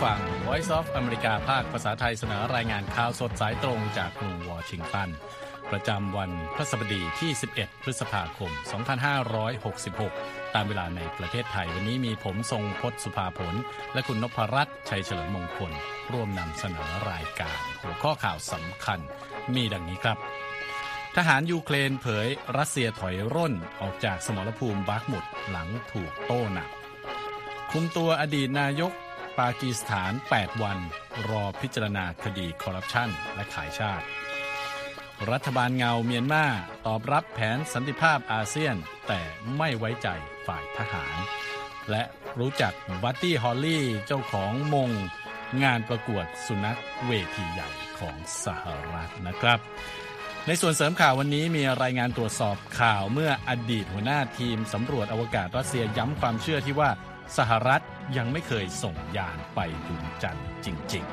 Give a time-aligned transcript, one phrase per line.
[0.00, 5.08] ครับคุณผู้ฟัง Voice of America ภาคภาษาไทยเสนอรายงานข่าวสดสายตรงจากกรุงวอชิงตัน
[5.70, 8.50] ประจำวันพฤหัสบดีที่ 11 พฤษภาคม
[9.32, 13.54] 2566 ตามเวลาในประเทศไทยวันนี้มีผมทรงพศสุภาผล
[13.92, 15.72] และคุณนพรัตน์ชัยเฉลิมมงคล
[16.12, 19.00] ร่วมนำเสนอรายการ หัวข้อข่าวสำคัญ
[19.54, 20.18] มีดังนี้ครับ
[21.16, 26.68] ทหารยูเครนเผยรัสเซียถอยร่นออกจากสมรภูมิบากมุดหลังถูกโต้หนัก
[27.70, 28.92] คุมตัวอดีตนายก
[29.38, 30.78] ปากีสถาน 8 วัน
[31.28, 34.06] รอพิจารณาคดีคอร์รัปชันและขายชาติ
[35.30, 36.46] รัฐบาลเงาเมียนมา
[36.86, 38.76] ตอบรับแผนสันติภาพอาเซียน
[39.08, 39.20] แต่
[39.56, 40.08] ไม่ไว้ใจ
[40.46, 41.16] ฝ่ายทหาร
[41.90, 42.02] และ
[42.38, 44.90] รู้จักบัดดี้ฮอลลี่เจ้าของมง
[45.62, 49.58] งานประกวดสุนัขเวทีใหญ่ของสหรัฐนะครับ
[50.46, 56.90] ในส่วนเสริมข่าววันนี้มีรายงานตรวจสอบข่าวเมื่ออดีตหัวหน้าทีมสำรวจอวกาศรัสเซียย้ำความเชื่อที่ว่า
[57.38, 57.82] สหรัฐ
[58.16, 61.04] ยังไม่เคยส่งยานไปดวงจันทร์จริง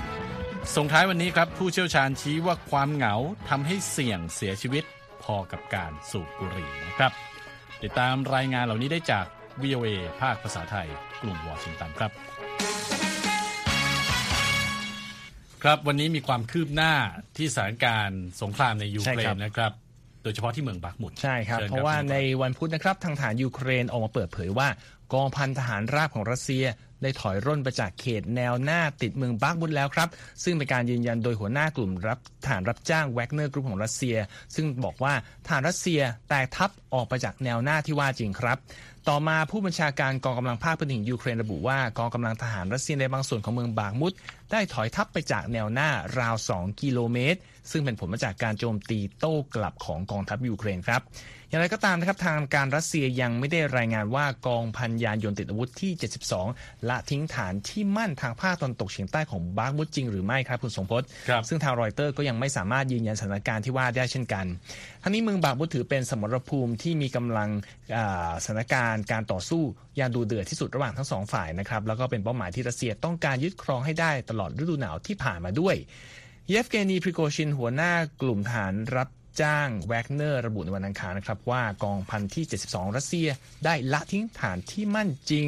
[0.00, 3.14] ๆ ส่งท้ายวันนี้ครับ ผู้เชี่ยวชาญชี้ว่าความเหงา
[3.48, 4.84] ทำให้เสี่ยงเสียชีวิต
[5.22, 7.12] พอกับการสูบบุหรี่นะครับ
[7.82, 9.26] ติดตามรายงานเหล่านี้ได้จาก
[9.62, 9.88] VOA
[10.20, 10.88] ภาคภาษาไทย
[11.22, 12.10] กลุ่มวอชิงตันครับ
[15.62, 16.92] ครับวันนี้มีความคืบหน้า
[17.36, 19.72] ที่สถานการณ์สงครามในยูเครนนะครับ
[20.22, 24.68] โดยเฉพาะที่เมืองบักมุดใช่ครับ เพราะว่าในวันพุธนะครับทางทหารยูเครนออกมาเปิดเผยว่า
[25.12, 26.64] กองพันทหารราบของรัสเซีย
[27.02, 30.08] ได้ถอยร่นไปจากเขตแนวหน้าติดเมืองบัคมุตแล้วครับ
[30.44, 34.16] ซึ่งเป็นการยืนยันโดยหัวหน้ากลุ่มนักรบทหารรับจ้างแวกเนอร์กรุ๊ปของรัสเซีย
[34.54, 35.14] ซึ่งบอกว่า
[35.48, 38.58] ทหารรัสเซียแตกทัพออกไปจากแนวหน้าที่ว่าจริงครับ
[39.08, 44.12] ต่อมาผู้บัญชาการกองกำลังภาคพื้นดินยูเครนระบุว่ากองกำลังทหารรัสเซียในบางส่วนของเมืองบัคมุต
[44.50, 47.38] ได้ถอยทัพไปจากแนวหน้าราว 2 กิโลเมตร
[47.70, 51.02] ซึ่งเป็นผลมาจากการโจมตีโต้กลับของกองทัพยูเครนครับ
[51.54, 55.92] อย่างไรก็ตามนะครับทางการรัสเซียยังไม่ได้รายงานว่ากองพันยานยนต์ติดอาวุธที่
[56.40, 64.46] 72 ละทิ้งฐานที่มั่นทางภาคตะวันตกเฉียงใต้ของบาร์กมุดจริงหรือไม่ครับคุณทรงพจน์ครับซึ่งทางรอยเตอร์ก็ยังไม่สามารถยืนยันสถานการณ์ที่ว่าได้เช่นกัน
[65.02, 67.48] ทั้งนี้เมืองบัคมุตถือเป็นสมรภูมิที่มีกำลัง
[67.96, 69.62] อ่าสถานการณ์การต่อสู้
[69.96, 75.76] อย่างดุเดือดที่สุดระหว่างทั้งสองฝ่ายนะครับแล้วก็เป็นเป้าหมายที่รัสเซียต้องการยึดครองให้ได้ตลอดฤดูหนาวที่ผ่านมาด้วย
[76.48, 79.08] เยฟเกนีพริโกชินหัวหน้ากลุ่มทหารรับ
[79.40, 83.28] จ้างแวกเนอร์ระบุในวันอังคารนะครับว่ากองพันที่ 72 รัสเซีย
[83.64, 85.46] ได้ละทิ้งฐานที่มั่นจริง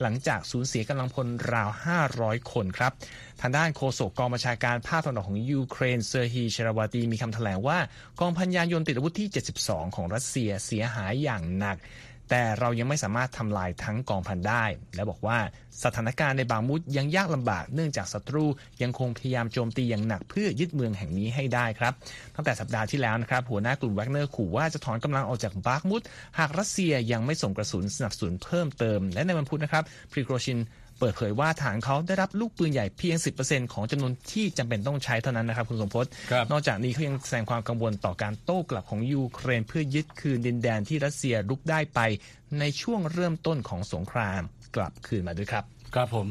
[0.00, 1.68] หลังจากสูญเสียกำลังพลราว
[2.10, 2.92] 500 คนครับ
[3.40, 7.78] ทางด้านโฆษกกองบัญชาการภาคตะวันออกของยูเครนเซอร์ฮีเชราวาตีมีคำแถลงว่า
[8.20, 9.28] กองพันยานยนต์ติดอาวุธที่
[9.62, 11.76] 72 ของรัสเซียเสียหายอย่างหนัก
[12.30, 15.38] แต่เรายังไม่สามารถทำลายทั้งกองพันได้ และบอกว่า
[15.84, 18.44] สถานการณ์ในบัคมุตยังยากลำบากเนื่องจากศัตรู
[18.82, 21.92] ยังคงพยายามโจมตีอย่างหนักเพื่อยึดเมืองแห่งนี้ให้ได้ครับ
[22.34, 26.02] ตั้งแต่สัปดาห์ที่แล้วนะครับหัวหน้ากลุ่มแวกเนอร์ขู่ว่าจะถอนกำลังออกจากบัคมุต
[26.38, 30.58] หากรัสเซียยังไม่ส่งกระสุนสนับสนุนเพิ่มเติม และในวันพุธนะครับพริโกชิน
[30.98, 42.00] เปิดเผยว่าทหารเขาได้รับลูกปืนใหญ่เพียง 10%ของจำนวนที่จำเป็นต้องใช้เท่านั้นนะครับคุณทรงพจน์ครับนอกจากนี้เขายังแสดงความกังวลต่อการโต้กลับของยูเครน เพื่อยึดคืนดินแดนที่รัสเซียรุกได้ไป
[42.58, 44.42] ในช่วงเริ่มต้นของสงคราม
[44.76, 45.64] กลับคืนมาด้วยครับ
[45.94, 46.28] ครับผม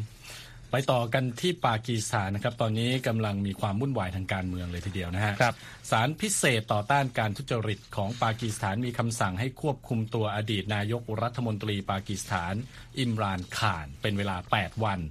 [0.72, 5.56] ไปต่อกันที่ปากีสถานนะครับ ตอนนี้กำลังมีความวุ่นวายทางการเมืองเลยทีเดียวนะฮะครับ
[5.92, 12.54] ศาลพิเศษต่อต้านการทุจริตของปากีสถานมีคำสั่งให้ควบคุมตัวอดีตนายกรัฐมนตรีปากีสถาน
[13.00, 15.02] อิมรานข่าน เป็นเวลา 8 วัน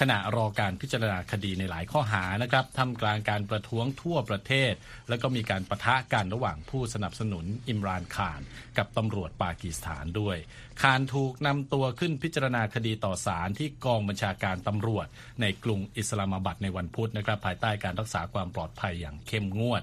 [0.00, 4.72] ขณะรอการพิจารณาคดีในหลายข้อหานะครับท่ามกลางการประท้วงทั่วประเทศ
[5.08, 8.40] แล้วก็มีการประทะกันระหว่างผู้สนับสนุนอิมรานข่าน
[8.78, 10.36] กับตำรวจปากีสถานด้วย
[10.82, 15.06] ข่านถูกนำตัวขึ้นพิจารณาคดีต่อศาลที่กองบัญชาการตำรวจ
[15.40, 19.82] ในกรุงอิสลามาบัดในวันพุธนะครับ ภายใต้การรักษาความปลอดภัยอย่างเข้มงวด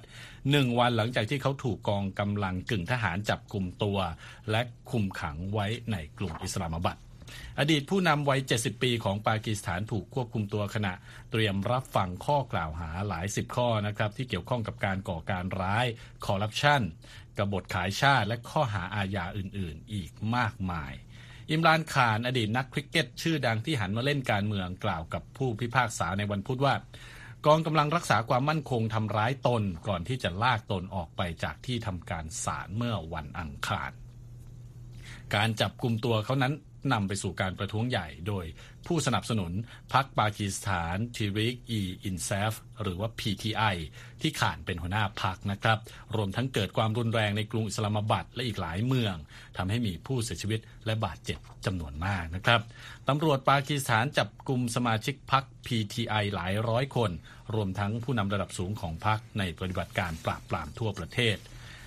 [0.52, 3.98] หนึ่งวันหลังจากที่เขาถูกกองกำลังกึ่งทหารจับกลุ่มตัว
[4.52, 4.62] และ
[4.92, 7.00] คุมขังไว้ในกรุงอิสลามาบัด
[7.64, 10.94] อดีตผู้นำวัย 70 ปีของปากีสถานถูกควบคุมตัวขณะ
[11.32, 15.86] เตรียมรับฟังข้อกล่าวหาหลายสิบข้อนะครับ ที่เกี่ยวข้องกับการก่อการร้าย
[16.26, 16.82] คอร์รัปชัน
[17.38, 20.94] กบฏขายชาติและข้อหาอาญาอื่น ๆ อีกมากมาย
[21.50, 26.76] อิมรานขานอดีตนักคริกเก็ต ชื่อดังที่หันมาเล่นการเมืองกล่าวกับผู้พิพากษาในวันพุธว่า
[27.46, 33.92] กองกำลังรักษาความมั่นคงทำร้ายตนก่อนที่จะลากตนออกไปจากที่ทำการศาลเมื่อวันอังคาร
[35.36, 36.54] การจับกลุ่มตัวเขานั้น
[36.92, 38.46] นำไปสู่การประท้วงใหญ่โดย
[38.88, 39.52] ผู้สนับสนุน
[39.94, 43.76] พรรคปากีสถานทีริกอีอินซาฟหรือว่า PTI
[44.22, 45.80] ที่ขานเป็นหัวหน้าพรรคนะครับ
[46.16, 49.16] รวมทั้งเกิดความรุนแรงในกรุงอิสลามาบัดและอีกหลายเมือง
[49.58, 52.62] ทำให้มีผู้เสียชีวิตและบาดเจ็บจำนวนมากนะครับ
[53.08, 57.12] ตำรวจปากีสถานจับกลุ่มสมาชิกพรรค PTI หลายร้อยคน
[57.56, 61.38] รวมทั้งผู้นำระดับสูงของพรรคในปฏิบัติการปราบปรามทั่วประเทศ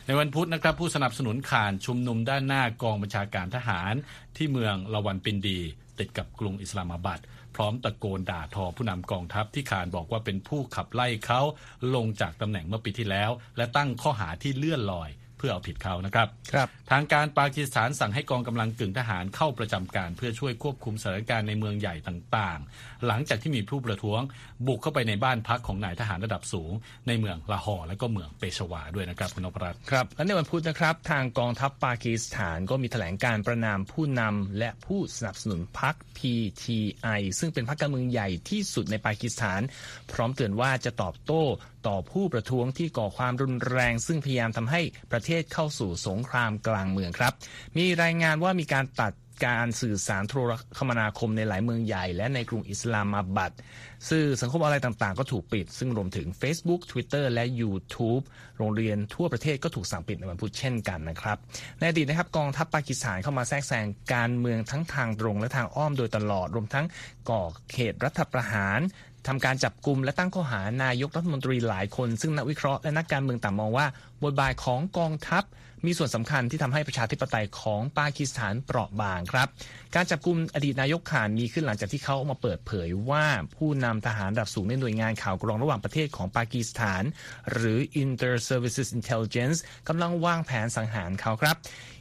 [0.06, 3.94] ในวันพุธนะครับผู้สนับสนุนข่านชุมนุมด้านหน้ากองบัญชาการทหาร
[4.36, 5.60] ที่เมืองละวันปินดี
[5.98, 7.22] ติดกับกรุงอิสลามาบัด
[7.54, 11.40] พร้อมตะโกนด่าทอผู้นำกองทัพที่ขานบอกว่าเป็นผู้ขับไล่เขา
[11.94, 24.20] ลงจากตำแหน่งเมื่อปีที่แล้ว และตั้งข้อหาที่เลื่อนลอย เพื่อเอาผิดเขานะครับครับ ทางการปากีสถานสั่งให้กองกำลังกึ่งทหารเข้าประจำการ เพื่อช่วยควบคุมสถานการณ์ในเมืองใหญ่ต่างๆ หลังจากที่มีผู้ประท้วง
[24.66, 26.72] บุกเข้าไปในบ้านพักของนายทหารระดับสูง
[27.06, 39.60] ในเมืองลาฮอร์และก็เมืองเปชวาด้วยนะครับคุณนพรัตน์ครับและในวันพุธนะครับ ทางกองทัพปากีสถานก็มีแถลงการประนามผู้นำและผู้สนับสนุนพรรค PTI ซึ่งเป็นพรรคการเมืองใหญ่ที่สุดในปากีสถาน
[40.12, 41.42] พร้อมเตือนว่าจะตอบโต้
[41.86, 44.80] ต่อผู้ประท้วงที่ก่อความรุนแรง ซึ่งพยายามทำให้
[45.12, 47.32] ประเทศเข้าสู่สงครามกลางเมืองครับ
[47.76, 49.12] มีรายงานว่ามีการตัด
[49.46, 53.52] การสื่อสารโทรคมนาคมในหลายเมืองใหญ่ และในกรุงอิสลามาบัด
[54.08, 58.22] สื่อสังคมออนไลน์ต่างๆ ก็ถูกปิด ซึ่งรวมถึง Facebook Twitter และ YouTube
[58.58, 61.38] โรงเรียนทั่วประเทศก็ถูกสั่งปิดในวันพุธเช่นกันนะครับ
[61.78, 66.86] ในอดีตนะครับกองทัพปากีสถานเข้ามาแทรกแซงการเมืองทั้งทางตรงและทางอ้อมโดยตลอด รวมทั้ง
[67.30, 68.80] ก่อเขตรัฐประหาร
[69.28, 73.86] ทำการจับกลุ่มและตั้งข้อหานายกรัฐมนตรีหลายคน ซึ่งนักวิเคราะห์และนักการเมืองต่างมองว่า
[74.24, 75.44] บทบาทของกองทัพ
[75.86, 79.48] มีส่วนสำคัญที่ทำให้ประชาธิปไตยของปากีสถานเปราะบางครับ
[79.94, 83.24] การจับกลุ่มอดีตนายกข่านมีขึ้นหลังจากที่เขาออกมาเปิดเผยว่า
[83.56, 87.02] ผู้นำทหารระดับสูงในหน่วยงานข่าวกรองระหว่างประเทศของปากีสถาน
[87.52, 91.56] หรือ Inter Services Intelligence กำลังวางแผนสังหารเขาครับ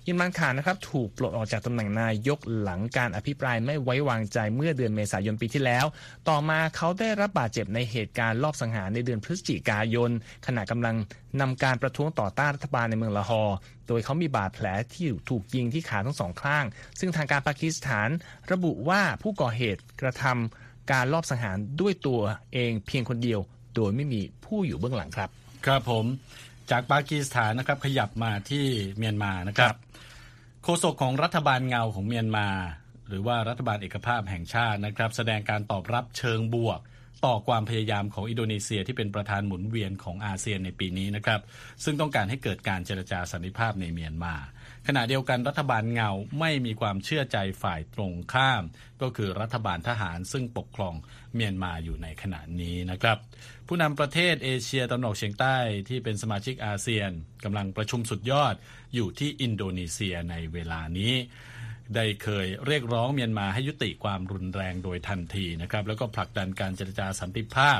[0.08, 5.86] อิมรานขานนะครับถูกปลดออกจากตำแหน่งนายกหลังการอภิปรายไม่ไว้วางใจเมื่อเดือนเมษายนปีที่แล้ว
[6.30, 10.12] ต่อมาเขาได้รับบาดเจ็บในเหตุการณ์ลอบสังหารในเดือนพฤศจิกายน
[10.48, 10.96] ขณะกำลัง
[11.42, 13.58] นำการประท้วงต่อต้านรัฐบาลในเมืองลาฮอร์
[13.88, 16.66] โดยเขามีบาดแผลที่ถูกยิงที่ขาทั้งสองข้าง
[17.00, 18.10] ซึ่งทางการปากีสถาน
[18.52, 22.22] ระบุว่าผู้ก่อเหตุกระทำการลอบสังหารด้วยตัว
[22.54, 23.40] เองเพียงคนเดียว
[23.76, 25.30] โดยไม่มีผู้อยู่เบื้องหลังครับ
[25.66, 26.06] ครับผม
[26.72, 28.66] จากปากีสถานนะครับขยับมาที่
[28.98, 29.76] เมียนมานะครับ
[30.66, 32.48] โฆษกของรัฐบาลเงาของเมียนมา
[33.08, 36.80] หรือว่ารัฐบาลเอกภาพแห่งชาตินะครับ แสดงการตอบรับเชิงบวก
[37.26, 41.42] ต่อความพยายามของอินโดนีเซียที่เป็นประธานหมุนเวียนของอาเซียนในปีนี้นะครับ
[41.84, 44.36] ซึ่งต้องการให้เกิดการเจรจาสันติภาพในเมียนมา
[44.88, 46.10] ขณะเดียวกันรัฐบาลเงา
[46.40, 48.64] ไม่มีความเชื่อใจฝ่ายตรงข้าม
[49.02, 50.96] ก็คือรัฐบาลทหารซึ่งปกครอง
[51.36, 53.18] เมียนมาอยู่ในขณะนี้นะครับ
[53.68, 55.58] ผู้นำประเทศเอเชียตะวันออกเฉียงใต้
[55.90, 57.12] ที่เป็นสมาชิกอาเซียน
[57.44, 58.56] กำลังประชุมสุดยอด
[58.96, 61.14] อยู่ที่อินโดนีเซียในเวลานี้
[61.96, 67.80] ได้เคยเรียกร้องเมียนมาให้ยุติความรุนแรงโดยทันทีนะครับแล้วก็ผลักดันการเจรจาสันติภาพ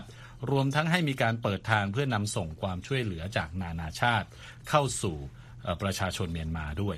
[0.52, 4.28] รวมทั้งให้มีการเปิดทางเพื่อนำส่งความช่วยเหลือจากนานาชาติ
[4.70, 5.18] เข้าสู่
[5.82, 6.98] ประชาชนเมียนมาด้วย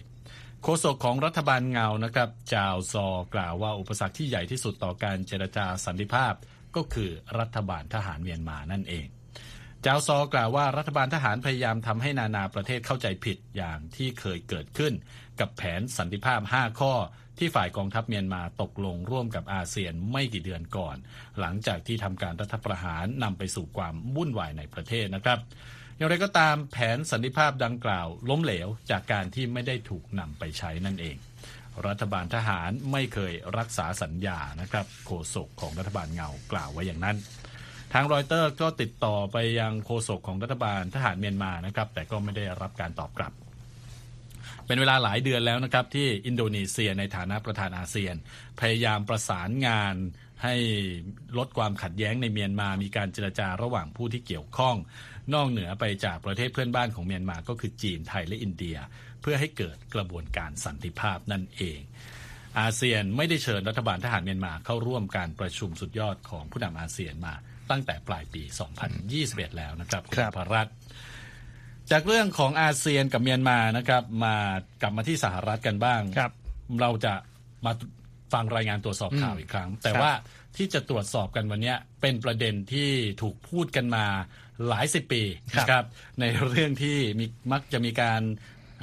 [0.63, 6.33] โฆษกของรัฐบาลเงานะครับจาวซอกล่าวว่าอุปสรรคที่ใหญ่ที่สุดต่อการเจรจาสันติภาพ
[6.75, 7.09] ก็คือ
[7.39, 9.07] รัฐบาลทหารเมียนมานั่นเอง
[9.85, 14.93] จาวซอกล่าวว่ารัฐบาลทหารพยายามทำให้นานาประเทศเข้าใจผิดอย่างที่เคยเกิดขึ้น
[15.39, 16.93] กับแผนสันติภาพ 5 ข้อ
[17.37, 20.95] ที่ฝ่ายกองทัพเมียนมาตกลงร่วมกับอาเซียนไม่กี่เดือนก่อน
[21.39, 25.39] หลังจากที่ทำการรัฐประหารนำไปสู่ความวุ่นวายในประเทศนะครับ
[25.97, 31.17] อย่างไรก็ตามแผนสันติภาพดังกล่าว ล้มเหลวจากการที่ไม่ได้ถูกนำไปใช้นั่นเอง
[31.87, 37.17] รัฐบาลทหารไม่เคยรักษาสัญญานะครับโฆษกของรัฐบาลเงากล่าวไว้อย่างนั้น
[37.93, 43.33] ทางรอยเตอร์ก็ติดต่อไปยังโฆษกของรัฐบาลทหารเมียนมานะครับ แต่ก็ไม่ได้รับการตอบกลับ
[44.65, 48.15] เป็นเวลาหลายเดือนแล้วนะครับ ที่อินโดนีเซียในฐานะประธานอาเซียน
[48.59, 49.95] พยายามประสานงาน
[50.43, 50.55] ให้
[51.37, 54.75] ลดความขัดแย้งในเมียนมา มีการเจรจาระหว่างผู้ที่เกี่ยวข้อง
[55.33, 58.77] นอกเหนือไปจากประเทศเพื่อนบ้านของเมียนมาก็คือจีนไทยและอินเดีย
[59.21, 61.79] เพื่อให้เกิดกระบวนการสันติภาพนั่นเอง
[62.59, 67.33] อาเซียนไม่ได้เชิญรัฐบาลทหารเมียนมาเข้าร่วมการประชุมสุดยอดของผู้นำอาเซียนมา
[67.71, 68.41] ตั้งแต่ปลายปี
[68.99, 70.73] 2021 แล้วนะครับครับพรัตน์
[71.91, 74.35] จากเรื่องของอาเซียนกับเมียนมานะครับ มา
[74.81, 76.33] กลับมาที่สหรัฐกันบ้างครับ
[76.81, 77.13] เราจะ
[77.65, 77.73] มา
[78.33, 80.13] ฟังรายงานตรวจสอบข่าวอีกครั้ง แต่ครับว่า
[80.57, 82.89] ที่จะตรวจสอบกันวันนี้เป็นประเด็นที่
[83.21, 84.05] ถูกพูดกันมา
[84.67, 85.23] หลายสิบปี
[85.57, 85.83] นะครับ
[86.19, 88.21] ในเรื่องที่มีมักจะมีการ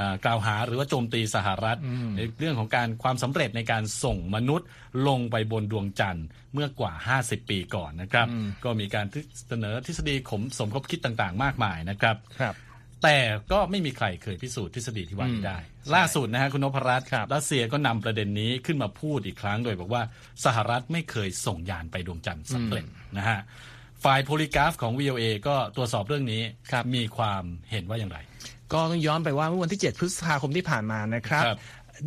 [0.00, 1.79] อ่ากล่าวหาหรือว่าโจมตีสหรัฐ
[2.17, 4.69] ในเรื่องของการความสำเร็จในการส่งมนุษย์
[5.09, 8.26] ลงไปบนดวงจันทร์เมื่อกว่า 50 ปีก่อนนะครับ
[8.64, 9.07] ก็มีการ
[9.49, 12.57] เสนอทฤษฎีขมสมคบคิดต่างๆ มากมายนะครับครับ
[13.02, 13.19] แต่
[13.52, 15.59] ก็ไม่มีใครเคยพิสูจน์ทฤษฎีที่ว่านี้ได้
[15.95, 20.02] ล่าสุดนะฮะคุณนพรัตน์ครับรัสเซียก็นำประเด็นนี้ขึ้นมาพูดอีกครั้งโดยบอกว่า
[20.45, 22.85] สหรัฐไม่เคยส่งยานไปดวงจันทร์สำเร็จ
[23.17, 23.41] นะฮะ
[24.05, 28.19] ฝ่ายโพลิกราฟของ VOA ก็ตรวจสอบเรื่องนี้ครับมีความเห็นว่าอย่างไร
[28.73, 31.59] ก็ต้องย้อนไปว่าเมื่อวันที่ 7 พฤษภาคมที่ผ่านมานะครับครับ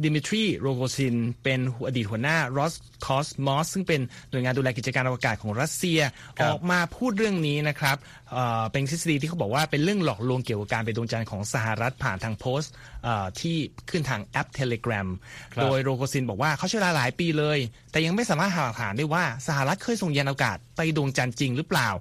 [0.03, 2.73] ดิมิทรีโรโกซิน เป็นอดีตหัวหน้ารอส
[3.05, 5.99] คอสมอสซึ่งเป็นหน่วยงานดูแลกิจการอวกาศของรัสเซีย
[6.43, 7.97] ออกมาพูดเรื่องนี้นะครับ
[8.31, 12.71] เอ่อเป็นทฤษฎีที่เขาบอกว่าเป็นเรื่องหลอกลวงเกี่ยวกับการไปดวงจันทร์ของสหรัฐผ่านทางโพสต์
[13.03, 13.57] เอ่อที่
[13.89, 15.07] ขึ้นทางแอป Telegram
[15.53, 17.59] ครับ โดยโรโกซินบอกว่าเขาใช้เวลาหลายปีเลย
[17.91, 21.91] แต่ยังไม่สามารถหาหลักฐานได้ว่าสหรัฐเคยส่งยานอวกาศไปดวงจันทร์จริงหรือเปล่า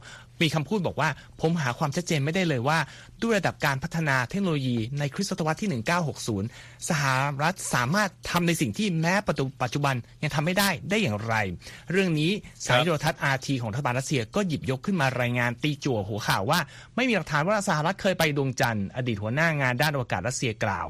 [0.42, 1.08] มีคำพูดบอกว่า
[1.40, 2.78] ผมหาความชัดเจนไม่ได้เลยว่า
[3.22, 5.82] ด้วยระดับการพัฒนาเทคโนโลยีในคริสตศตวรรษที่
[6.34, 7.04] 1960 สห
[7.42, 11.34] รัฐสามารถทำในสิ่งที่แม้ปัจจุบันยังทำไม่ได้ได้อย่างไร
[11.90, 12.30] เรื่องนี้
[12.66, 16.60] สายโทรทัศน์ RT ของรัฐบาลรัสเซียก็หยิบยกขึ้นมารายงานตีจั่วหัวข่าวว่า
[16.96, 20.86] ไม่มีหลักฐานว่าสหรัฐเคยไปดวงจันทร์อดีตหัวหน้างานด้านอวกาศรัสเซียกล่าว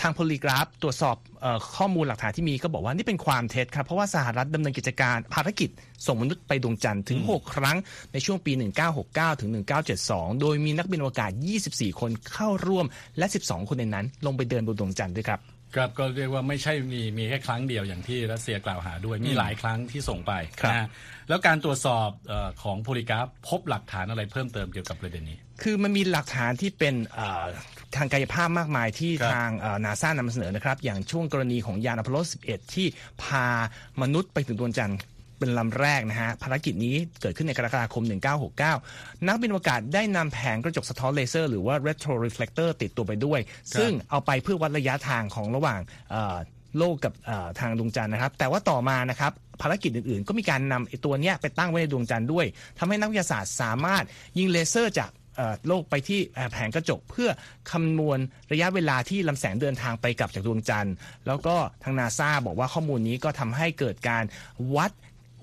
[0.00, 5.70] ทางโพลีกราฟตรวจสอบเออข้อมูลหลักฐานที่มีก็บอกว่านี่เป็นความเท็จครับ เพราะว่าสหรัฐดำเนินกิจการภารกิจ
[6.06, 7.76] ส่งมนุษย์ไปดวงจันทร์ถึง 6 ครั้ง
[8.12, 8.52] ในช่วงปี
[8.96, 9.50] 1969 ถึง
[9.94, 11.30] 1972 โดยมีนักบินอวกาศ
[11.66, 12.86] 24 คนเข้าร่วม
[13.18, 15.40] และ 12 คนในนั้น ลงไปเดินบนดวงจันทร์ด้วยครับ
[15.76, 20.86] ครับก็เรียกว่าไม่ใช่มีมีแค่ครั้งเดียวอย่างที่รัสเซียกล่าวหาด้วยมีหลายครั้งที่ส่งไปครับนะฮะ
[21.28, 27.44] แล้วการตรวจสอบเออของโพลิกราฟพบหลักฐานอะไรเพิ่มเติมเกี่ยวกับประเด็นนี้ คือมันมีหลักฐานที่เป็นเอ่อ
[27.96, 29.50] ทางกายภาพมากมายที่ครับทาง
[29.84, 32.18] นาซานำเสนอนะครับ อย่างช่วงกรณีของยานอพอลโล
[32.48, 32.86] 11 ที่
[33.22, 33.46] พา
[34.02, 34.98] มนุษย์ไปถึงดวงจันทร์
[35.38, 38.04] เป็นลำแรกนะฮะภารกิจนี้เกิดขึ้นในกรกฎาคม
[38.64, 43.40] 1969 นักบินอวกาศได้นำแผงกระจกสะท้อนเลเซอร์หรือว่า retroreflector ติดตัวไปด้วย
[43.78, 46.36] ซึ่งเอาไปเพื่อวัดระยะทางของระหว่างเอ่อ
[46.78, 52.46] โลกกับเอ่อทางดวงจันทร์นะครับ แต่ว่าต่อมานะครับภารกิจอื่นๆ ก็มีการนำไอ้ตัวเนี้ยไปตั้งไว้ในดวงจันทร์ด้วย
[52.78, 54.04] ทำให้นักวิทยาศาสตร์สามารถ
[54.38, 57.28] ยิงเลเซอร์จากเอ่อโลกไปที่เอ่อแผงกระจกเพื่อ
[57.72, 58.18] คำนวณ
[58.52, 60.94] ระยะเวลาที่ลำแสงเดินทางไปกลับจากดวงจันทร์
[61.26, 64.24] แล้วก็ทางนาซาบอกว่าข้อมูลนี้ก็ทำให้เกิดการ
[64.76, 64.90] วัด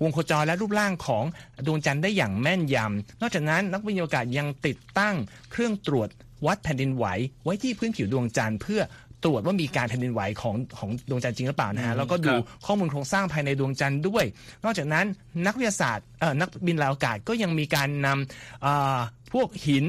[0.02, 1.24] วงโคจรและรูปร่างของ
[1.66, 5.14] ดวงจันทร์ได้อย่างแม่นยำ นอกจากนั้นนักวิทยาศาสตร์ยังติดตั้ง
[5.50, 6.08] เครื่องตรวจ
[6.46, 7.06] วัดแผ่นดินไหว
[7.44, 8.80] ไว้ที่พื้นผิวดวงจันทร์เพื่อ
[9.24, 12.32] ตรวจว่ามีการแผ่นดินไหวของของดวงจันทร์จริงหรือเปล่านะฮะแล้วก็ดู
[12.66, 14.24] ข้อมูลโครงสร้างภายในดวงจันทร์ด้วย
[14.64, 15.06] นอกจากนั้น
[15.46, 18.98] นักวิทยาศาสตร์เอ่อนักบินเอาอวกาศก็ยังมีการนำเอ่อ
[19.32, 19.86] พวกหิน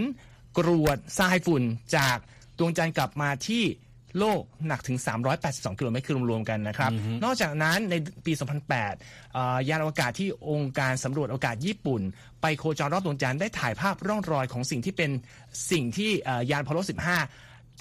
[0.57, 1.63] กรวดทรายฝุ่น
[1.95, 2.17] จาก
[2.59, 3.63] ดวงจันทร์กลับมาที่
[4.19, 4.98] โลกหนักถึง
[5.38, 6.91] 382 กิโลเมตรคือรวมๆกันนะครับ
[7.24, 7.95] นอกจากนั้นใน
[8.25, 8.34] ปี
[8.84, 12.01] 2008เอ่อยานอวกาศที่องค์การสำรวจอวกาศญี่ปุ่น
[12.41, 15.12] ไปโคจรรอบดวงจันทร์ได้ถ่ายภาพร่องรอยของสิ่งที่เป็น
[15.72, 16.91] สิ่งที่เอ่อยานพอลโล 15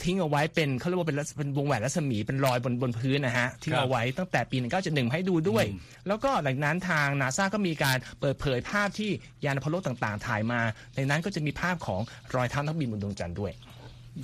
[0.03, 5.65] ทิ้งเอาไว้เป็นเขาเรียกว่าเป็นรัศเป็นวงแหวนรัศมีเป็นรอยบนบนพื้นนะฮะทิ้งเอาไว้ตั้งแต่ปี1971ให้ดูด้วย
[6.09, 9.11] แล้วก็หลังนั้นทางนาซาก็มีการเปิดเผยภาพที่
[9.45, 10.61] ยานอะพอลโลต่างๆ ถ่ายมา
[10.97, 12.01] ในนั้นก็จะมีภาพของ
[12.35, 13.53] รอยเท้านักบินบนดวงจันทร์ด้วย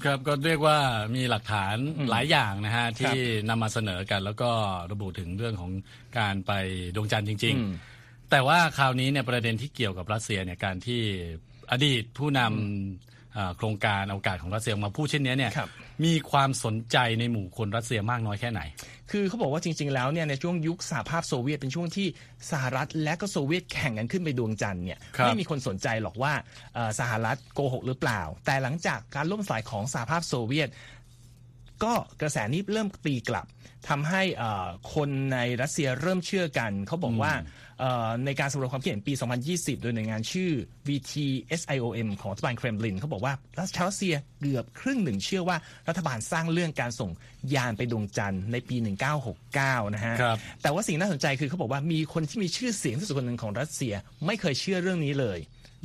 [0.04, 0.78] ครับก็เรียกว่า
[1.16, 1.76] มีหลักฐาน
[2.10, 4.50] หลายอย่างนะฮะที่ครับนำมาเสนอกันแล้วก็
[4.92, 5.72] ระบุถึงเรื่องของ
[6.18, 6.52] การไป
[6.96, 11.02] ดวงจันทร์จริงอืมๆแต่ว่าคราวนี้เนี่ยประเด็นที่เกี่ยวกับรัสเซียเนี่ยการที่
[11.72, 15.70] อดีตผู้นำอ่าโครงการอวกาศของรัสเซียออกมาพูดเช่นนี้เนี่ยครับ
[16.04, 18.60] มีความสนใจในหมู่คนรัสเซียมากน้อยแค่ไหน
[19.10, 22.06] คือเขาบอกว่าจริง ๆ แล้วเนี่ยในช่วงยุคสหภาพโซเวียตเป็นช่วงที่
[22.50, 26.32] สหรัฐและก็โซเวียตแข่งกันขึ้นไปดวงจันทร์เนี่ยครับไม่มีคนสนใจหรอกว่า
[26.74, 30.68] เอ่อสหรัฐโกหกหรือเปล่า แต่หลังจากการล่มสลายของสหภาพโซเวียต
[31.84, 33.46] ก็กระแสนี้เริ่มตีกลับ
[33.88, 37.32] ทำให้เอ่อคนในรัสเซียเริ่มเชื่อกัน เขาบอกว่า
[37.80, 39.12] เอ่อในการสำรวจความคิดเห็นปี
[39.48, 40.50] 2020 โดยหน่วยงานชื่อ
[40.88, 45.56] VTSIOM ของรัฐบาลเครมลินเขาบอกว่ารัชชาวรัสเซียเกือบครึ่งหนึ่งเชื่อว่า
[45.88, 47.10] รัฐบาลสร้างเรื่องการส่ง
[47.54, 48.76] ยานไปดวงจันทร์ในปี
[49.34, 53.94] 1969 นะฮะครับแต่ว่าสิ่งน่าสนใจคือเขาบอกว่ามีคนที่มีชื่อเสียงที่สุดคนหนึ่งของรัสเซีย
[54.26, 55.38] ไม่เคยเชื่อเรื่องนี้เลย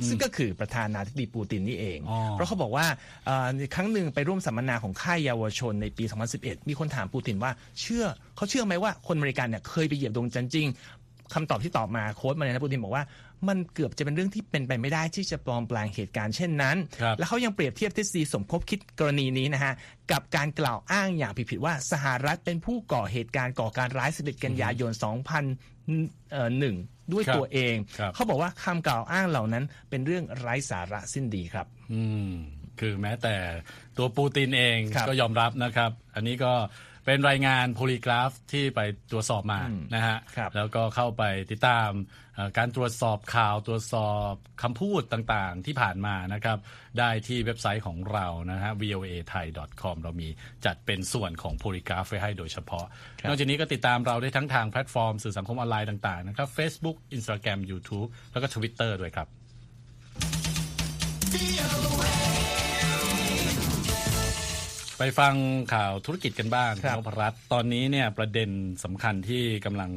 [0.08, 2.86] ซึ่งก็คือประธานาธิบดีปูตินนี่เองอ๋อเพราะเขาบอกว่า
[3.26, 6.04] เอ่อในครั้งหนึ่งไปร่วมสัมมนาของค่ายเยาวชนในปี
[6.36, 7.50] 2011 มีคนถามปูตินว่า
[7.80, 8.04] เชื่อ
[8.36, 10.66] เขาเชื่อไหมว่าคนอเมริกันเนี่ยเคยไปเหยียบดวงจันทร์จริง
[11.34, 13.04] คำตอบที่ตอบมาโค้ดมาเลยนะปูตินบอกว่า
[13.48, 19.72] มันเกือบจะเป็นเรื่องที่เป็นไปไม่ได้ที่จะปลอมแปลงเหตุการณ์เช่นนั้นครับแล้วเขายังเปรียบเทียบทฤษฎีสมคบคิดกรณีนี้นะฮะ
[20.10, 24.96] กับการกล่าวอ้างอย่างผิดๆว่าสหรัฐเป็นผู้ก่อเหตุการณ์ก่อการร้าย11กันยายน 2001
[27.12, 32.30] ด้วยครับตัวเองครับเขาบอกว่าคำกล่าวอ้างเหล่านั้น เป็นเรื่องไร้สาระสิ้นดีครับ อืม
[32.80, 33.34] คือแม้แต่
[33.96, 36.52] ตัวปูตินเองครับก็ยอมรับนะครับ อันนี้ก็
[37.06, 41.90] เป็นรายงานโพลีกราฟที่ไปตรวจสอบมาอืมนะฮะครับแล้วก็เข้าไปติดตาม
[42.34, 44.32] เอ่อการตรวจสอบข่าวตรวจสอบ
[44.62, 46.58] คำพูดต่างๆที่ผ่านมานะครับ
[46.98, 50.28] ได้ที่เว็บไซต์ของเรานะฮะ voathai.com เรามี
[50.64, 52.86] จัดเป็นส่วนของ Polygraph ไว้ให้โดยเฉพาะ
[53.20, 59.28] ครับนอกจากนี้ก็ติดตามเราได้ทั้งทางแพลตฟอร์มสื่อสังคมออนไลน์ต่างๆนะครับ Facebook Instagram YouTube แล้วก็ Twitter ด้วยครับ
[64.98, 65.34] ไปฟัง
[65.74, 68.50] ข่าวธุรกิจกันบ้างครับคุณนพรัตน์ตอนนี้เนี่ยประเด็น
[68.84, 69.90] สำคัญที่กำลัง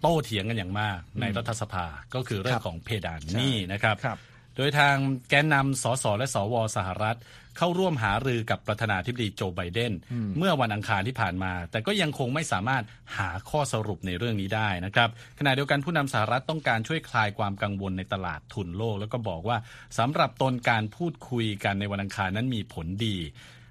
[0.00, 4.96] โต้เถียงกันอย่างมากในรัฐสภาก็คือเรื่องของเพดานหนี้นะครับ ครับโโดยทาง
[5.28, 7.18] แกนนำสสและสวสหรัฐ
[7.58, 9.92] เข้าร่วมหารือกับประธานาธิบดีโจไบเดน
[10.38, 12.84] เมื่อวันอังคารที่ผ่านมา แต่ก็ยังคงไม่สามารถ
[13.16, 19.56] หาข้อสรุปในเรื่องนี้ได้นะครับขณะเดียวกันผู้นำสหรัฐต้องการช่วยคลายความกังวลในตลาดทุนโลก แล้วก็บอกว่า
[19.98, 23.16] สำหรับตนการพูดคุยกันในวันอังคารนั้นมีผลดี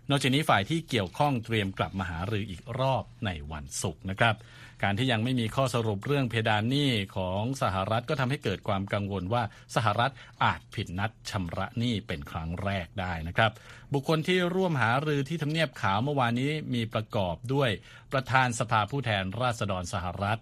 [0.10, 4.36] นอกจากนี้ฝ่ายที่เกี่ยวข้องเตรียมกลับมาหารืออีกรอบในวันศุกร์นะครับ
[4.84, 9.44] การที่ยังไม่มีข้อสรุปเรื่องเพดานหนี้ของสหรัฐก็ทำให้เกิดความกังวลว่า
[9.76, 10.12] สหรัฐ
[10.44, 13.52] อาจผิดนัดชำระหนี้เป็นครั้งแรกได้นะครับ
[13.94, 17.70] บุคคลที่ร่วมหารือที่ทำเนียบขาวเมื่อวานนี้มีประกอบด้วย
[18.14, 20.40] ประธานสภาผู้แทนราษฎรสหรัฐ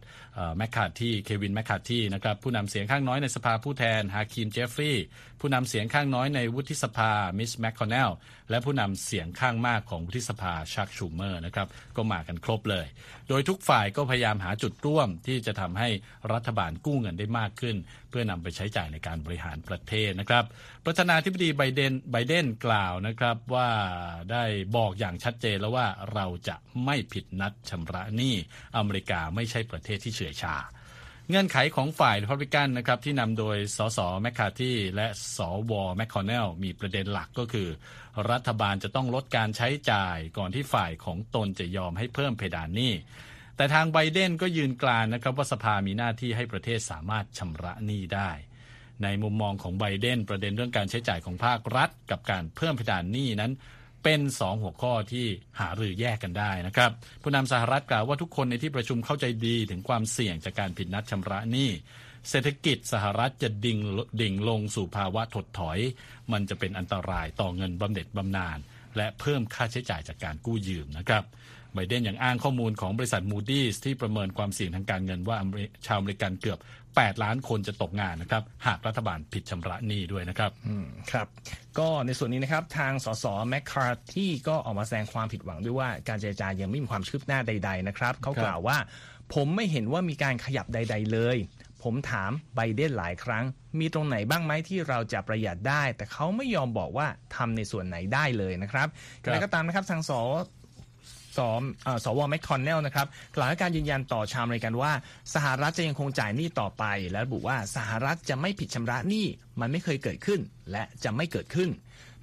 [0.58, 5.06] แมคคาร์ธีเควินแมคคาร์ธีนะครับผู้นำเสียงข้างน้อยในสภาผู้แทนฮาคีมเจฟฟรีส์
[5.39, 8.10] ผู้นำเสียงข้างน้อยในวุฒิสภามิตช์แมคคอนเนล
[8.50, 12.86] และผู้นำเสียงข้างมากของวุฒิสภาชัคชูเมอร์นะครับก็มากันครบเลย
[13.30, 15.89] โดยทุกฝ่ายก็พยายามหาจุดร่วมที่จะทำให้
[16.34, 17.75] รัฐบาลกู้เงินได้มากขึ้น
[18.10, 20.46] เพื่อนำไปใช้จ่ายในการบริหารประเทศนะครับ
[20.86, 23.70] ประธานาธิบดีไบเดนไบเดนกล่าวนะครับว่า
[24.32, 24.44] ได้
[24.76, 28.36] บอกอย่างชัดเจนแล้วว่าเราจะไม่ผิดนัดชำระหนี้
[28.78, 30.56] อเมริกาไม่ใช่ประเทศที่เฉื่อยชา
[31.30, 37.70] เงื่อนไขของฝ่ายริพับลิกันนะครับที่นำโดยสสแมคคาที่และสวแมคคอนเนลมีประเด็นหลักก็คือ
[38.32, 42.94] รัฐบาลจะต้องลดการใช้จ่ายก่อนที่ฝ่ายของตนจะยอมให้เพิ่มเพดานหนี้
[43.58, 48.32] แต่ทางไบเดนก็ยืนกลานนะครับว่าสภามีหน้าที่ให้ประเทศสามารถชำระหนี้ได้
[49.04, 53.52] ในมุมมองของไบเดนประเด็นเรื่องการใช้จ่ายของภาครัฐ กับการเพิ่มเพดานหนี้นั้น
[54.04, 55.26] เป็นสองหัวข้อที่
[55.60, 61.70] หารือแยกกันได้นะครับผู้นำสหรัฐกล่าวว่าทุกคนในที่ประชุมเข้าใจดีถึงความเสี่ยงจากการผิดนัดชำระหนี้
[62.30, 63.80] เศรษฐกิจสหรัฐจะดิ่ง
[64.22, 65.80] ดิ่งลงสู่ภาวะถดถอย
[66.32, 68.58] มันจะเป็นอันตรายต่อเงินบำเหน็จบำนาญ
[68.98, 71.24] และเพิ่มค่าใช้จ่ายจากการกู้ยืมนะครับ
[71.74, 75.38] ไบเดนยังอ้างข้อมูลของบริษัทมูดี้ที่ประเมินความเสี่ยงทางการเงินว่า
[75.86, 76.60] ชาวอเมริกันเกือบ
[76.92, 81.28] 8 ล้านคนจะตกงานนะครับ หากรัฐบาลผิดชำระหนี้ด้วยนะครับอืมครับ
[81.80, 88.78] ก็ในส่วนนี้นะครับ ทางสสแมคคาร์ธีก็ออกมาแสดงความผิดหวังด้วยว่าการเจรจายังไม่มีความคืบหน้าใด ๆ นะครับเขากล่าวว่า
[89.34, 91.38] ผมไม่เห็นว่ามีการขยับใด ๆ เลย
[91.84, 93.46] ผมถามไบเดนหลายครั้ง
[93.80, 98.88] มีตรงไหนบ้างไหมที่เราจะประหยัดได้ แต่เขาไม่ยอมบอกว่าทำในส่วนไหนได้เลยนะครับ
[99.22, 100.12] อะไรก็ตามนะครับทาง
[101.38, 101.40] ส
[102.06, 104.92] สวแมคคอนเนลนะครับกล่าวให้การยืนยันต่อชาวอเมริกันว่า
[105.34, 109.26] สหรัฐจะยังคงจ่ายหนี้ต่อไป และระบุว่าสหรัฐจะไม่ผิดชำระหนี้
[109.60, 110.40] มันไม่เคยเกิดขึ้น
[110.72, 111.70] และจะไม่เกิดขึ้น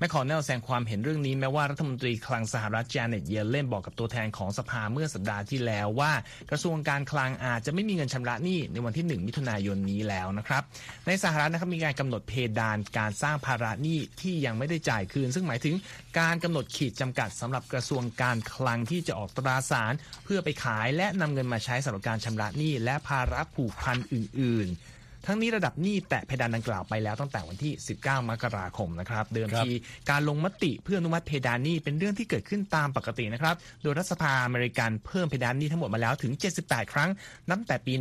[0.04, 6.12] แมคคอนเนลแสดงความเห็นเรื่องนี้แม้ว่ารัฐมนตรีคลังสหรัฐจาเน็ตเยเลนบอกกับตัวแทนของสภาเมื่อสัปดาห์ที่แล้วว่า
[6.50, 10.62] กระทรวงการคลังอาจจะไม่มีเงินชำระหนี้ในวันที่ 1 มิถุนายนนี้แล้วนะครับ
[11.06, 15.74] ในสหรัฐนะครับมีการกำหนดเพดานการสร้างภาระหนี้ที่ยังไม่ได้จ่ายคืน ซึ่งหมายถึง
[16.18, 19.92] การกำหนดขีดจำกัดสำหรับกระทรวงการคลังที่จะออกตราสาร
[20.24, 24.93] เพื่อไปขายและนำเงินมาใช้สำหรับการชำระหนี้และภาระผูกพันอื่น ๆ
[25.26, 29.70] ทั้งนี้ระดับหนี้แตะเพดานดังกล่าวไปแล้วตั้งแต่วันที่ 19 มกราคมนะครับเดิมที
[30.10, 36.32] การลงมติเพื่ออนุมัติเพดานหนี้เป็นเรื่องที่เกิดขึ้นตามปกตินะครับโดยรัฐสภาอเมริกันเพิ่มเพดานหนี้ทั้งหมดมาแล้วถึง
[36.62, 37.10] 78 ครั้ง
[37.50, 37.92] นับแต่ปี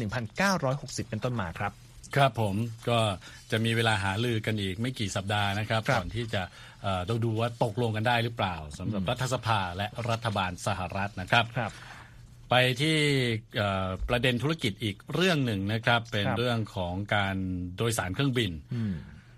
[0.51, 1.71] 1960 เป็นต้นมาครับ
[2.15, 2.55] ครับผม
[2.89, 2.99] ก็
[3.51, 6.41] จะมีเวลาหาลือกันอีกไม่กี่สัปดาห์นะครับก่อนที่จะ
[7.09, 11.71] ต้องดูว่าตกลงกันได้หรือเปล่าสำหรับรัฐสภาและรัฐบาลสหรัฐนะครับครับ
[12.55, 12.97] ไปที่
[14.09, 17.35] ประเด็นธุรกิจอีกเรื่องหนึ่งนะครับ เป็นเรื่องของการ
[17.77, 18.51] โดยสารเครื่องบิน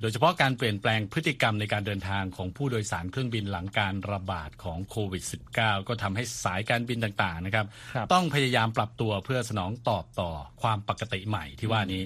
[0.01, 5.23] โดยเฉพาะการเปลี่ยนแปลงพฤติกรรมในการเดินทางของผู้โดยสารเครื่องบินหลังการระบาดของโควิด
[5.55, 7.65] -19 ก็ทำให้สายการบินต่างๆนะครับ
[7.97, 12.03] รบต้องพยายามปรับตัวเพื่อสนองตอบต่อความปกติใหม่ที่ว่านี้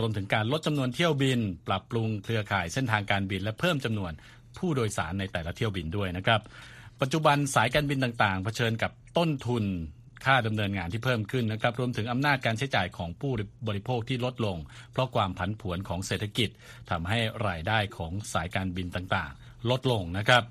[0.00, 4.12] รวมถึงการลดจำนวนเที่ยวบิน ปรับปรุงเครือข่ายเส้นทางการบิน และเพิ่มจำนวน
[4.58, 6.40] ผู้โดยสารในแต่ละเที่ยวบินด้วยนะครับ
[7.00, 9.64] ปัจจุบันสายการบินต่างๆ เผชิญกับต้นทุน
[10.24, 13.32] ค่าดำเนินงานที่เพิ่มขึ้นนะครับรวมถึงอำนาจการใช้จ่ายของผู้
[13.68, 14.56] บริโภคที่ลดลง
[14.92, 16.50] เพราะความผันผวนของเศรษฐกิจ
[16.90, 20.42] ทำให้รายได้ของสายการบินต่างๆ ลดลงนะครับ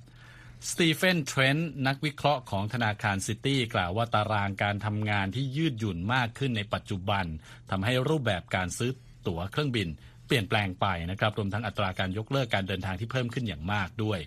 [0.70, 7.26] สตีเฟนเทรนต์นักวิเคราะห์ของธนาคารซิตี้กล่าวว่าตารางการทำงานที่ยืดหยุ่นมากขึ้นในปัจจุบัน
[7.72, 8.92] ทำให้รูปแบบการซื้อ
[9.28, 9.88] ตั๋วเครื่องบิน
[10.28, 14.20] เปลี่ยนแปลงไปนะครับรวมทั้งอัตราการยกเลิกการเดินทางที่เพิ่มขึ้นอย่างมากด้วย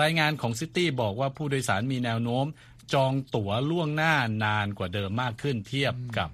[0.00, 2.46] รายงานของซิตี้บอกว่าผู้โดยสารมีแนวโน้ม
[2.94, 6.30] จองตั๋วล่วงหน้านานกว่าเดิมมากขึ้นเทียบกับ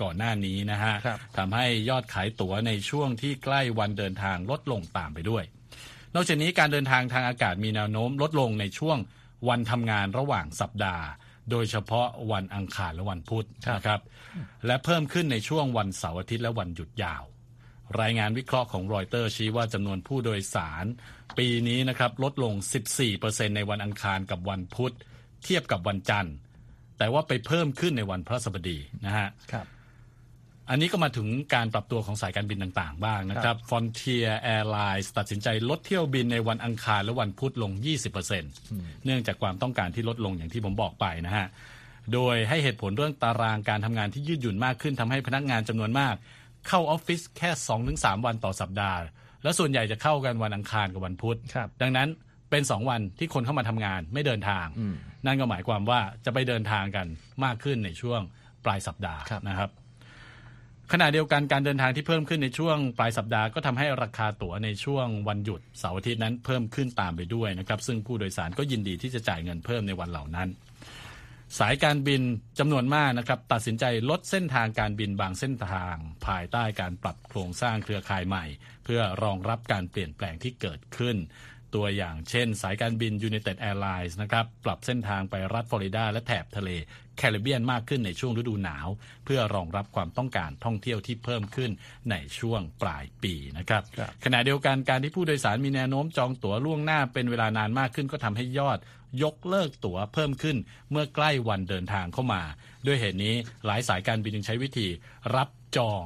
[0.00, 0.94] ก่อนหน้านี้นะฮะ
[1.36, 5.44] ทำให้ยอดขายตั๋วในช่วงที่ใกล้วันเดินทางลดลงตามไปด้วย
[6.14, 8.98] นอกจากนี้การเดินทางทางอากาศมีแนวโน้มลดลงในช่วง
[9.48, 11.06] วันทำงานระหว่างสัปดาห์
[11.50, 14.00] โดยเฉพาะวันอังคารและวันพุธนะครับ
[14.66, 17.22] และเพิ่มขึ้นในช่วงวันเสาร์อาทิตย์และวันหยุดยาว
[18.00, 20.84] รายงานวิเคราะห์ของรอยเตอร์ชี้ว่าจำนวนผู้โดยสาร
[21.38, 22.54] ปีนี้นะครับลดลง
[23.04, 24.94] 14%ในวันอังคารกับวันพุธ
[25.44, 26.34] เทียบกับวันจันทร์
[26.98, 29.66] แต่ว่าไปเพิ่มขึ้นในวันพระสบดีนะฮะครับ
[30.70, 37.72] อันนี้ก็มาถึงการปรับตัวของสายการบินต่างๆ บ้างนะครับ Frontier Airlines ตัดสินใจลดเที่ยวบินในวันอังคารและวันพุธลง
[38.38, 41.46] 20%เนื่องจากความต้องการที่ลดลงอย่างที่ผมบอกไปนะฮะ
[42.12, 46.14] โดยให้เหตุผลเรื่องตารางการทำงานที่ยืดหยุ่นมากขึ้นทำให้พนักงานจำนวนมาก
[46.68, 47.50] เข้าออฟฟิศแค่
[47.88, 48.98] 2-3 วันต่อสัปดาห์
[49.42, 52.08] และส่วนใหญ่จะเข้ากันวันอังคารกับวันพุธครับดังนั้น
[52.50, 54.66] เป็น 2 วันที่คนเข้ามาทำงานไม่เดินทาง
[55.26, 57.06] นั่นก็หมายความว่าจะไปเดินทางกัน
[57.44, 58.20] มากขึ้นในช่วง
[58.64, 59.70] ปลายสัปดาห์ครับนะครับ
[60.92, 70.48] ขณะเดียวกันการเดินทางที่เพิ่มขึ้นในช่วงปลายสัปดาห์ก็ทำให้ราคาตั๋วในช่วงวันหยุดเสาร์อาทิตย์นั้นเพิ่มขึ้นตามไปด้วยนะครับ ซึ่งผู้โดยสารก็ยินดีที่จะจ่ายเงินเพิ่มในวันเหล่านั้น
[71.58, 72.22] สายการบิน
[72.58, 75.94] จำนวนมากนะครับ ตัดสินใจลดเส้นทางการบินบางเส้นทาง
[76.26, 78.44] ภายใต้การปรับโครงสร้างเครือข่ายใหม่
[78.84, 81.16] เพื่อรองรับการเปลี่ยนแปลงที่เกิดขึ้น
[81.74, 86.70] ตัวอย่างเช่น สายการบิน United Airlines นะครับปรับเส้นทางไปรัฐฟลอริดาและแถบทะเล
[87.18, 88.88] แคริบเบียนมากขึ้นในช่วงฤดูหนาว
[89.24, 91.70] เพื่อรองรับความต้องการท่องเที่ยวที่เพิ่มขึ้น
[92.10, 98.78] ในช่วงปลายปีนะครับครับขณะเดียวกันการที่ผู้โดยสารมีแนวโน้มจองตั๋วล่วงหน้าเป็นเวลานานมากขึ้นก็ทำให้ยอด
[99.22, 100.56] ยกเลิกตั๋วเพิ่มขึ้น
[100.90, 102.42] เมื่อใกล้วันเดินทางเข้ามา
[102.86, 103.34] ด้วยเหตุนี้
[103.66, 104.88] หลายสายการบินจึงใช้วิธี
[105.34, 106.04] รับจอง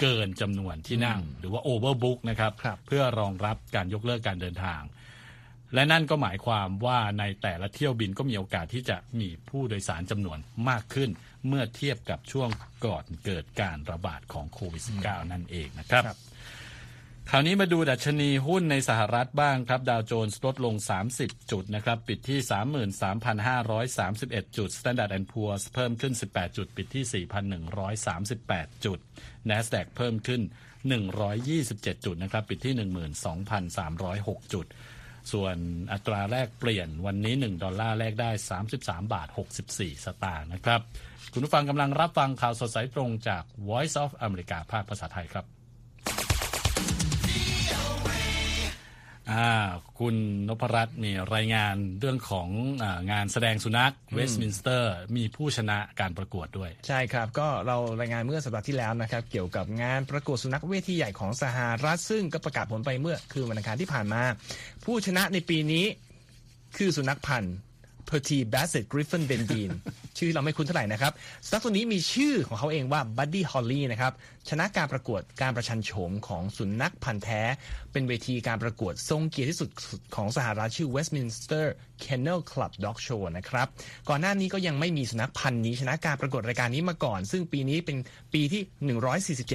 [0.00, 4.80] เกินจำนวนที่นั่ง หรือว่า overbook นะครับครับ เพื่อรองรับการยกเลิกการเดินทาง
[5.74, 11.10] และนั่นก็หมายความว่าในแต่ละเที่ยวบินก็มีโอกาสที่จะมีผู้โดยสารจำนวนมากขึ้น
[11.46, 12.48] เมื่อเทียบกับช่วง
[12.86, 16.18] ก่อนเกิดการระบาดของโควิด -19 นั่นเองนะครับครับ
[17.30, 20.74] คราวนี้มาดูดัชนีหุ้นในสหรัฐบ้างครับ ดาวโจนส์ลดลง
[21.12, 22.38] 30 จุดนะครับ ปิดที่
[24.48, 27.26] 33,531 จุด Standard Poor's เพิ่มขึ้น 18 จุด ปิดที่
[28.68, 28.98] 4,138 จุด
[29.50, 30.42] NASDAQ เพิ่มขึ้น
[31.18, 32.74] 127 จุดนะครับ ปิดที่
[33.72, 34.66] 12,306 จุด
[35.32, 35.56] ส่วน
[35.92, 38.30] อัตราแลกเปลี่ยนวันนี้ 1 ดอลลาร์แลกได้
[38.62, 39.28] 33 บาท
[39.66, 40.80] 64 สตางค์นะครับ
[41.32, 45.57] คุณผู้ฟังกำลังรับฟังข่าวสดสายตรงจาก Voice of America ภาคภาษาไทยครับ
[49.32, 49.50] อ่า
[49.98, 50.16] คุณ
[50.48, 52.48] นพรัตน์มีรายงานเรื่องของ
[52.82, 64.22] อ่างานแสดงสุนัขเวสต์มินสเตอร์มีผู้ชนะการประกวดด้วย ใช่ครับ ก็เรารายงานเมื่อสัปดาห์ที่แล้วนะครับ เกี่ยวกับงานประกวดสุนัขเวทีใหญ่ของสหรัฐ ซึ่งก็ประกาศผลไปเมื่อคืนวันอังคารที่ผ่านมา
[64.84, 65.84] ผู้ชนะในปีนี้
[66.76, 67.54] คือสุนัขพันธุ์
[68.08, 69.74] p e r t y Basset Griffon Bendine
[70.18, 71.12] ชื่อเราไม่คุ้นเท่าไหร่นะครับ
[71.46, 74.12] สุนัขตัวนี้มีชื่อของเขาเองว่า Buddy Holly นะครับ
[74.48, 77.42] ชนะการประกวดการประชันโฉมของสุนัขพันธุ์แท้
[77.92, 79.70] เป็นเวทีการประกวดทรงเกียรติที่สุด
[80.16, 81.64] ของสหรัฐชื่อ Westminster
[82.04, 83.66] Kennel Club Dog Show นะครับ
[84.08, 87.96] ก่อนหน้านี้ก็ยังไม่มีสุนัขพันธุ์นี้ ชนะการประกวดรายการนี้มาก่อน ซึ่งปีนี้เป็น
[88.34, 88.62] ปีที่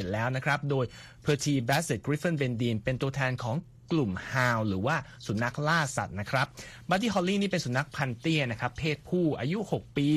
[0.08, 0.86] 147 แล้วนะครับโดย
[1.26, 3.56] p e r t y Basset Griffon Bendine เป็นตัวแทนของ
[3.92, 6.48] กลุ่มฮาวหรือว่าสุนัขล่าสัตว์นะครับ
[6.90, 10.08] บัตตี้ฮอลลี่นี่เป็นสุนัขพันเตี้ยนะครับเพศผู้อายุ 6 ปี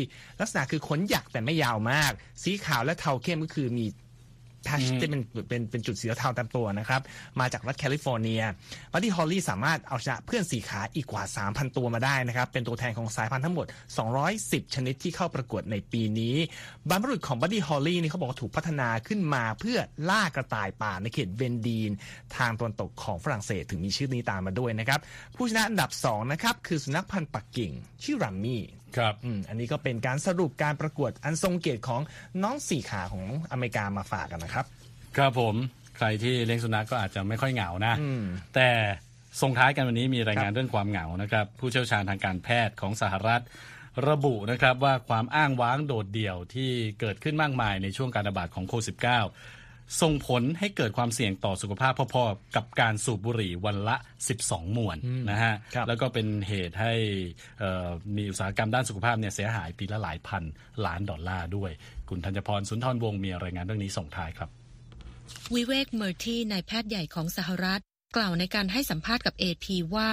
[0.41, 3.87] ลักษณะคือขนหยักแต่ไม่ยาวมาก สีขาวและเทาเข้มก็คือมี
[4.67, 7.01] แพชที่เป็นเป็นเป็นจุดสีเทาตามตัวนะครับ
[7.41, 8.43] มาจากรัฐแคลิฟอร์เนีย
[8.93, 13.67] บัตตี้ฮอลลี่สามารถเอาชนะเพื่อนสี่ขาอีกกว่า 3,000 ตัวมาได้นะครับ เป็นตัวแทนของสายพันธุ์ทั้งหมด
[14.21, 16.37] 210 ชนิดที่เข้าประกวดในปีนี้
[16.89, 19.79] บรรพบุรุษของบัดดี้ฮอลลี่นี่เขาบอกว่าถูกพัฒนาขึ้นมาเพื่อ
[20.11, 21.91] ล่ากระต่ายป่าในเขตเวนดีน
[22.37, 25.01] ทางตะวันตกของฝรั่งเศสถึงมีชื่อนี้ตามมาด้วยนะครับ
[25.37, 28.63] ผู้ชนะอันดับ2นะครับคือสุนัขพันธุ์ปักกิ่งชื่อรัมมี่
[28.97, 32.01] ครับอืมอันนี้ก็เป็นการสรุปการประกวดอันทรงเกียรติของ
[32.43, 34.67] น้องสี่ขาของอเมริกามาฝากกันนะครับ
[35.17, 35.55] ครับผม
[35.97, 37.95] ใครที่เลี้ยงสุนัขก็อาจจะไม่ค่อยเหงานะ
[38.55, 38.69] แต่
[39.43, 43.43] ส่งท้ายกันวันนี้มีรายงานเรื่องความเหงานะครับ ผู้เชี่ยวชาญทางการแพทย์ของสหรัฐ
[44.09, 46.71] ระบุนะครับว่าความอ้างว้างโดดเดี่ยวที่
[47.01, 49.03] เกิดขึ้นมากมายในช่วงการระบาดของโควิด -19
[50.03, 53.97] ส่งผลให้เกิดความเสี่ยงต่อสุขภาพพอๆกับการสูบบุหรี่วันละ
[54.37, 54.97] 12 มวน
[55.31, 56.93] นะฮะครับแล้วก็เป็นเหตุให้
[57.59, 60.43] เอ่อมีอุตสาหกรรมด้านสุขภาพเนี่ยเสียหายปีละหลายพัน
[60.87, 61.71] ล้านดอลลาร์ด้วย
[62.09, 64.51] คุณธัญพรสุนทรวงศ์มีรายงานเรื่องนี้ส่งท้ายครับ
[65.55, 67.81] วิเวกเมอร์ที่นายแพทย์ใหญ่ของสหรัฐ
[68.17, 70.11] กล่าวในการให้สัมภาษณ์กับ AP ว่า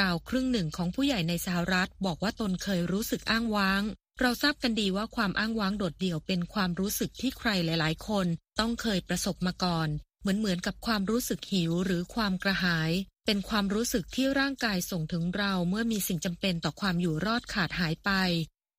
[0.00, 3.82] ราวครึ่งหนึ่งของผู้ใหญ่ในสหรัฐ บอกว่าตนเคยรู้สึกอ้างว้าง
[4.20, 8.26] เราทราบกันดีว่าความอ้างว้างโดดเดี่ยวเป็นความรู้สึกที่ใครหลาย ๆ คน
[8.58, 9.88] ต้องเคยประสบมาก่อน
[10.20, 12.90] เหมือนเหมือนกับความรู้สึกหิวหรือความกระหาย
[13.26, 18.10] เป็นความรู้สึกที่ร่างกายส่งถึงเราเมื่อมีสิ่งจำเป็นต่อความอยู่รอดขาดหายไป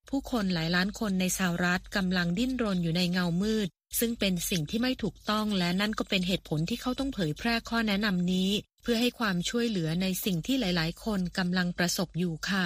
[0.10, 3.68] ผู้คนหลายล้านคนในสหรัฐกำลังดิ้นรนอยู่ในเงามืด
[4.00, 8.50] ซึ่งเป็นสิ่งที่ไม่ถูกต้องและนั่นก็เป็นเหตุผลที่เขาต้องเผยแพร่ข้อแนะนำนี้
[8.82, 12.66] เพื่อให้ความช่วยเหลือในสิ่งที่หลาย ๆ คนกำลังประสบอยู่ค่ะ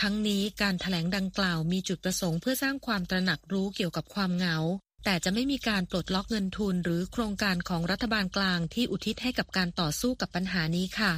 [0.00, 4.58] ทั้งนี้การถแถลงดังกล่าวมีจุดประสงค์เพื่อสร้างความตระหนักรู้เกี่ยวกับความเหงา
[5.10, 11.12] แต่จะไม่มีการปลดล็อกเงินทุนหรือโครงการของรัฐบาลกลางที่อุทิศให้กับการต่อสู้กับปัญหานี้ค่ะ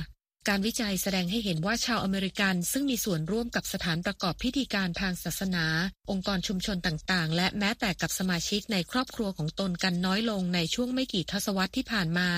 [0.49, 5.67] การวิจัยแสดงให้เห็นว่าชาวอเมริกันซึ่งมีส่วนร่วมกับสถานประกอบพิธีการทางศาสนา
[6.11, 12.29] องค์กรชุมชนต่างๆ และแม้แต่กับสมาชิกในครอบครัวของตนกันน้อยลงในช่วงไม่กี่ทศวรรษที่ผ่านมา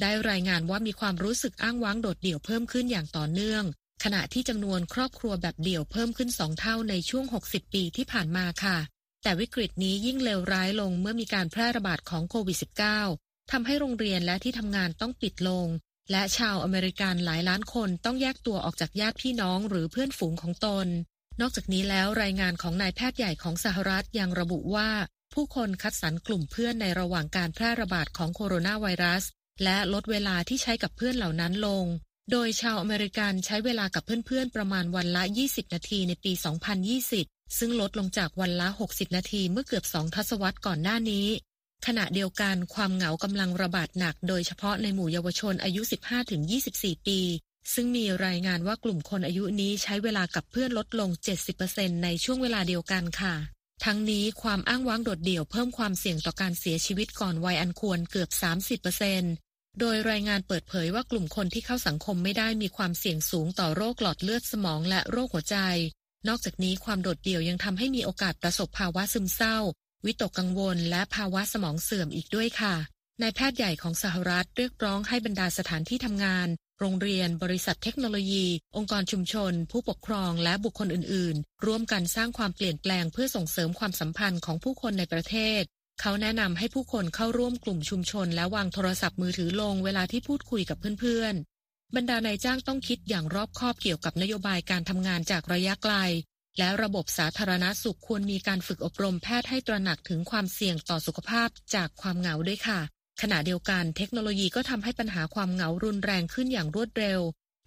[0.00, 3.64] ได้รายงานว่ามีความรู้สึกอ้างว้างโดดเดี่ยวเพิ่มขึ้นอย่างต่อเนื่อง
[4.04, 8.78] ขณะที่จำนวนครอบครัวแบบเดี่ยวเพิ่มขึ้นสองเท่าในช่วง 60 ปีที่ผ่านมาค่ะ
[9.22, 12.58] แต่วิกฤตนี้ยิ่งเลวร้ายลงเมื่อมีการแพร่ระบาดของโควิด
[13.04, 15.66] -19 ทำให้โรงเรียนและที่ทำงานต้องปิดลง
[16.10, 20.86] และชาวอเมริกันหลายล้านคนต้องแยกตัวออกจากญาติพี่น้องหรือเพื่อนฝูงของตน
[21.40, 24.90] นอกจากนี้แล้วรายงานของนายแพทย์ใหญ่ของสหรัฐยังระบุว่า
[25.34, 29.24] ผู้คนคัดสรรกลุ่มเพื่อนในระหว่างการแพร่ระบาดของโคโรนาไวรัส
[29.64, 31.84] และลดเวลาที่ใช้กับเพื่อนเหล่านั้นลง
[32.30, 36.32] โดยชาวอเมริกันใช้เวลากับเพื่อนๆประมาณวันละ 20 นาทีในปี
[36.96, 41.26] 2020 ซึ่งลดลงจากวันละ 60 นาทีเมื่อเกือบสองทศวรรษก่อนหน้านี้
[41.86, 45.82] ขณะเดียวกันความเหงากำลังระบาดหนักโดยเฉพาะในหมู่เยาวชนอายุ
[46.44, 47.20] 15-24 ปี
[47.74, 51.10] ซึ่งมีรายงานว่ากลุ่มคนอายุนี้ใช้เวลากับเพื่อนลดลง
[51.56, 53.34] 70%ในช่วงเวลาเดียวกันค่ะ
[53.84, 58.30] ทั้งนี้ความอ้างว้างโดดเดี่ยวเพิ่มความเสี่ยงต่อการเสียชีวิตก่อนวัยอันควรเกือบ
[59.04, 65.56] 30%โดยรายงานเปิดเผยว่ากลุ่มคนที่เข้าสังคมไม่ได้มีความเสี่ยงสูงต่อโรคหลอดเลือดสมองและโรคหัวใจ
[66.28, 69.56] นอกจากนี้ความโดดเดี่ยวยังทำให้มีโอกาสประสบภาวะซึมเศร้า
[70.06, 72.74] วิตกกังวล และภาวะสมองเสื่อมอีกด้วยค่ะ
[73.22, 76.48] นายแพทย์ใหญ่ของสหรัฐเรียกร้องให้บรรดาสถานที่ทำงาน
[76.80, 85.62] โรงเรียน บริษัทเทคโนโลยี องค์กรชุมชน ผู้ปกครองและบุคคลอื่น ๆ ร่วมกันสร้างความเปลี่ยนแปลงเพื่อส่งเสริมความสัมพันธ์ของผู้คนในประเทศ
[86.00, 91.34] เขาแนะนำให้ผู้คนเข้าร่วมกลุ่มชุมชน และวางโทรศัพท์มือถือลงเวลาที่พูดคุยกับเพื่อน
[91.96, 95.94] บรรดานายจ้างต้องคิดอย่างรอบคอบเกี่ยวกับนโยบายการทำงานจากระยะไกล
[96.58, 102.80] และระบบสาธารณสุขควรมีการฝึกอบรมแพทย์ให้ตระหนักถึงความเสี่ยงต่อสุขภาพจากความเหงาด้วยค่ะ
[103.22, 107.20] ขณะเดียวกันเทคโนโลยีก็ทำให้ปัญหาความเหงารุนแรงขึ้นอย่างรวดเร็ว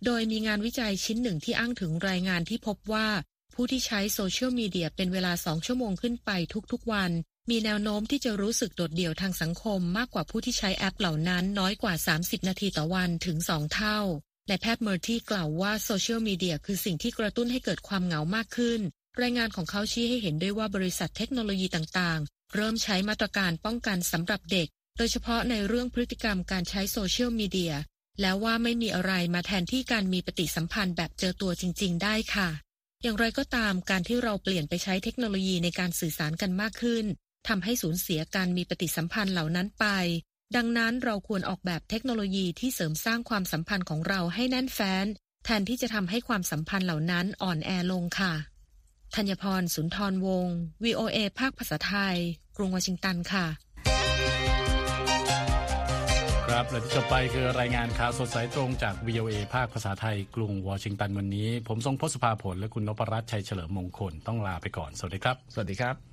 [0.06, 3.08] โดยมีงานวิจัยชิ้นหนึ่งที่อ้างถึงรายงานที่พบว่า
[3.54, 6.30] ผู้ที่ใช้โซเชียลมีเดียเป็นเวลาสองชั่วโมงขึ้นไป
[6.72, 7.12] ทุกๆวัน
[7.52, 14.00] มีแนวโน้มที่จะรู้สึกโดดเดี่ยวทางสังคมมากกว่าผู้ที่ใช้แอปเหล่านั้นน้อยกว่า 30 นาทีต่อวันถึง 2 เท่า
[14.50, 18.82] นายแพทย์เมอร์ธีกล่าวว่าโซเชียลมีเดียคือสิ่งที่กระตุ้นให้เกิดความเหงามากขึ้น
[19.22, 27.74] รายงานของเขาชี้ให้เห็นด้วยว่าบริษัทเทคโนโลยีต่างๆ เริ่มใช้มาตรการป้องกันสำหรับเด็ก โดยเฉพาะในเรื่องพฤติกรรมการใช้โซเชียลมีเดีย
[28.22, 32.50] แล้วว่าไม่มีอะไรมาแทนที่การมีปฏิสัมพันธ์แบบเจอตัวจริง ๆ ได้ค่ะ
[33.04, 37.06] อย่างไรก็ตามการที่เราเปลี่ยนไปใช้เทคโนโลยีในการสื่อสารกันมากขึ้น
[37.48, 39.86] ทำให้สูญเสียการมีปฏิสัมพันธ์เหล่านั้นไป
[40.56, 45.06] ดังนั้นเราควรออกแบบเทคโนโลยีที่เสริมสร้างความสัมพันธ์ของเราให้แน่นแฟ้น
[45.46, 48.34] แทนที่จะทำให้ความสัมพันธ์เหล่านั้นอ่อนแอลงค่ะ
[49.16, 52.18] ธัญพรสุนทรวงศ์ VOA ภาคภาษาไทย
[52.58, 53.46] กรุงวอชิงตันค่ะ
[56.46, 66.13] ครับและที่จบไปคือรายงานข่าวสดสายตรงจาก VOA ภาคภาษาไทย กรุงวอชิงตันวันนี้ ผมทรงพศภาผลและคุณนพรัตน์ชัยเฉลิมมงคลต้องลาไปก่อน สวัสดีครับ สวัสดีครับ